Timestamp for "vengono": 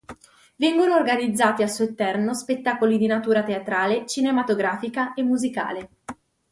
0.55-0.95